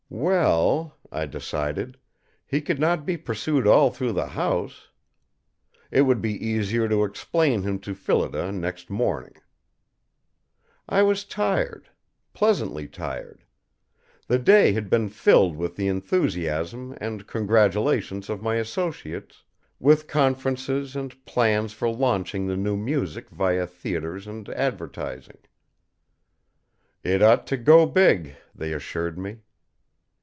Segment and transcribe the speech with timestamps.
[0.13, 1.97] Well, I decided,
[2.45, 4.89] he could not be pursued all through the house.
[5.89, 9.35] It would be easier to explain him to Phillida next morning.
[10.87, 11.87] I was tired;
[12.33, 13.45] pleasantly tired.
[14.27, 19.45] The day had been filled with the enthusiasm and congratulations of my associates,
[19.79, 25.37] with conferences and plans for launching the new music via theatres and advertising.
[27.01, 29.39] It ought to "go big," they assured me.